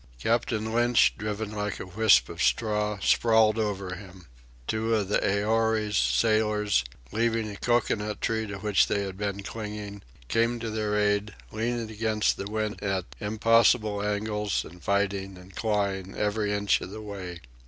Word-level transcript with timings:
Captain 0.19 0.73
Lynch, 0.73 1.13
driven 1.15 1.51
like 1.51 1.79
a 1.79 1.85
wisp 1.85 2.27
of 2.27 2.41
straw, 2.41 2.97
sprawled 3.03 3.59
over 3.59 3.93
him. 3.93 4.25
Two 4.65 4.95
of 4.95 5.09
the 5.09 5.23
Aorai's 5.23 5.95
sailors, 5.95 6.83
leaving 7.11 7.47
a 7.51 7.55
cocoanut 7.55 8.19
tree 8.19 8.47
to 8.47 8.57
which 8.57 8.87
they 8.87 9.03
had 9.03 9.15
been 9.15 9.43
clinging, 9.43 10.01
came 10.27 10.59
to 10.59 10.71
their 10.71 10.97
aid, 10.97 11.35
leaning 11.51 11.91
against 11.91 12.37
the 12.37 12.49
wind 12.49 12.81
at 12.81 13.05
impossible 13.19 14.01
angles 14.01 14.65
and 14.67 14.83
fighting 14.83 15.37
and 15.37 15.55
clawing 15.55 16.17
every 16.17 16.51
inch 16.51 16.81
of 16.81 16.89
the 16.89 16.99
way. 17.03 17.39